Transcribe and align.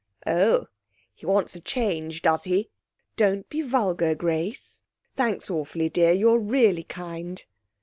'Oh! 0.25 0.65
He 1.13 1.27
wants 1.27 1.55
a 1.55 1.59
change, 1.59 2.23
does 2.23 2.45
he?' 2.45 2.71
'Don't 3.17 3.47
be 3.49 3.61
vulgar, 3.61 4.15
Grace. 4.15 4.81
Thanks 5.15 5.47
awfully, 5.47 5.89
dear. 5.89 6.11
You're 6.11 6.39
really 6.39 6.83
kind.' 6.85 7.45